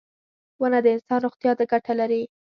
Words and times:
•ونه 0.59 0.79
د 0.83 0.87
انسان 0.95 1.19
روغتیا 1.25 1.51
ته 1.59 1.63
ګټه 1.71 1.93
لري. 1.99 2.23